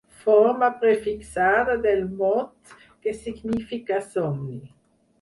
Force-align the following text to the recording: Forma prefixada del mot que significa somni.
Forma 0.23 0.69
prefixada 0.83 1.77
del 1.85 2.03
mot 2.23 2.75
que 3.05 3.17
significa 3.23 4.05
somni. 4.11 4.61